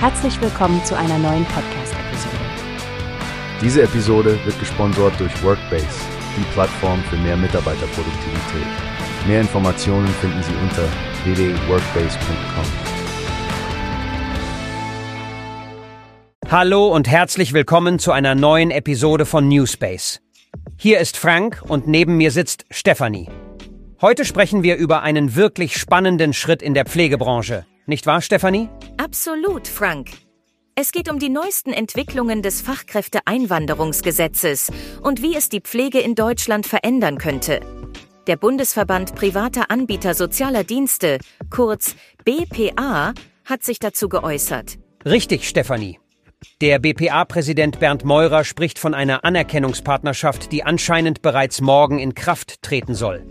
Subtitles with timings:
[0.00, 2.36] Herzlich willkommen zu einer neuen Podcast-Episode.
[3.60, 5.88] Diese Episode wird gesponsert durch Workbase,
[6.36, 8.68] die Plattform für mehr Mitarbeiterproduktivität.
[9.26, 10.84] Mehr Informationen finden Sie unter
[11.24, 12.64] www.workbase.com.
[16.48, 20.20] Hallo und herzlich willkommen zu einer neuen Episode von Newspace.
[20.76, 23.28] Hier ist Frank und neben mir sitzt Stefanie.
[24.00, 27.66] Heute sprechen wir über einen wirklich spannenden Schritt in der Pflegebranche.
[27.88, 28.68] Nicht wahr, Stefanie?
[28.98, 30.10] Absolut, Frank.
[30.74, 34.70] Es geht um die neuesten Entwicklungen des Fachkräfteeinwanderungsgesetzes
[35.02, 37.60] und wie es die Pflege in Deutschland verändern könnte.
[38.26, 41.16] Der Bundesverband privater Anbieter sozialer Dienste,
[41.48, 43.14] kurz BPA,
[43.46, 44.76] hat sich dazu geäußert.
[45.06, 45.98] Richtig, Stefanie.
[46.60, 52.94] Der BPA-Präsident Bernd Meurer spricht von einer Anerkennungspartnerschaft, die anscheinend bereits morgen in Kraft treten
[52.94, 53.24] soll.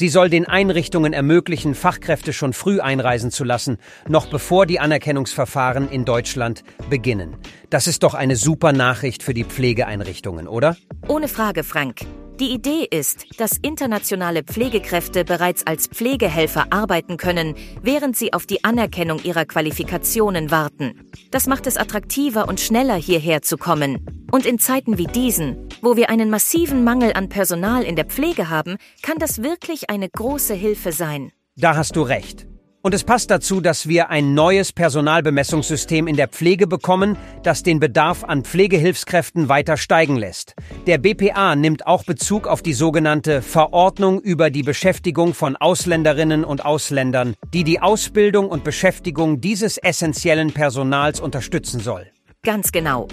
[0.00, 3.76] Sie soll den Einrichtungen ermöglichen, Fachkräfte schon früh einreisen zu lassen,
[4.08, 7.36] noch bevor die Anerkennungsverfahren in Deutschland beginnen.
[7.68, 10.78] Das ist doch eine super Nachricht für die Pflegeeinrichtungen, oder?
[11.06, 12.06] Ohne Frage, Frank.
[12.40, 18.64] Die Idee ist, dass internationale Pflegekräfte bereits als Pflegehelfer arbeiten können, während sie auf die
[18.64, 21.10] Anerkennung ihrer Qualifikationen warten.
[21.30, 24.06] Das macht es attraktiver und schneller hierher zu kommen.
[24.32, 28.48] Und in Zeiten wie diesen, wo wir einen massiven Mangel an Personal in der Pflege
[28.48, 31.32] haben, kann das wirklich eine große Hilfe sein.
[31.56, 32.49] Da hast du recht.
[32.82, 37.78] Und es passt dazu, dass wir ein neues Personalbemessungssystem in der Pflege bekommen, das den
[37.78, 40.54] Bedarf an Pflegehilfskräften weiter steigen lässt.
[40.86, 46.64] Der BPA nimmt auch Bezug auf die sogenannte Verordnung über die Beschäftigung von Ausländerinnen und
[46.64, 52.06] Ausländern, die die Ausbildung und Beschäftigung dieses essentiellen Personals unterstützen soll.
[52.42, 53.08] Ganz genau.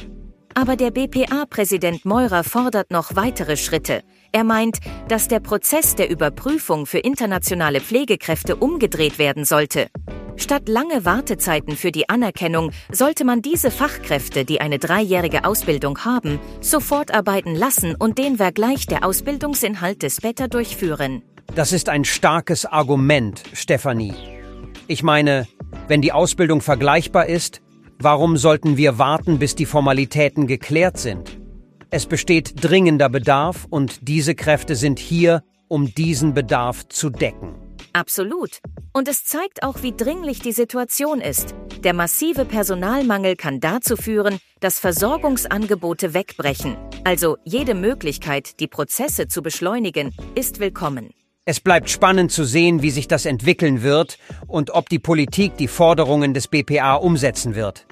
[0.58, 4.02] Aber der BPA-Präsident Meurer fordert noch weitere Schritte.
[4.32, 9.86] Er meint, dass der Prozess der Überprüfung für internationale Pflegekräfte umgedreht werden sollte.
[10.36, 16.40] Statt lange Wartezeiten für die Anerkennung sollte man diese Fachkräfte, die eine dreijährige Ausbildung haben,
[16.60, 21.22] sofort arbeiten lassen und den Vergleich der Ausbildungsinhalte später durchführen.
[21.54, 24.16] Das ist ein starkes Argument, Stefanie.
[24.88, 25.48] Ich meine,
[25.88, 27.62] wenn die Ausbildung vergleichbar ist,
[28.00, 31.40] Warum sollten wir warten, bis die Formalitäten geklärt sind?
[31.90, 37.56] Es besteht dringender Bedarf und diese Kräfte sind hier, um diesen Bedarf zu decken.
[37.94, 38.60] Absolut.
[38.94, 41.56] Und es zeigt auch, wie dringlich die Situation ist.
[41.84, 46.78] Der massive Personalmangel kann dazu führen, dass Versorgungsangebote wegbrechen.
[47.04, 51.10] Also jede Möglichkeit, die Prozesse zu beschleunigen, ist willkommen.
[51.50, 55.70] Es bleibt spannend zu sehen, wie sich das entwickeln wird und ob die Politik die
[55.70, 57.88] Forderungen des BPA umsetzen wird.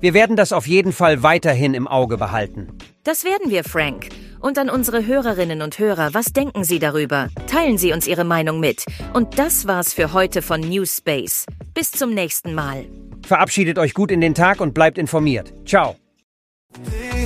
[0.00, 2.68] Wir werden das auf jeden Fall weiterhin im Auge behalten.
[3.02, 4.10] Das werden wir, Frank.
[4.38, 7.30] Und an unsere Hörerinnen und Hörer, was denken Sie darüber?
[7.46, 8.84] Teilen Sie uns Ihre Meinung mit.
[9.14, 11.46] Und das war's für heute von Newspace.
[11.72, 12.84] Bis zum nächsten Mal.
[13.26, 15.54] Verabschiedet euch gut in den Tag und bleibt informiert.
[15.64, 15.96] Ciao.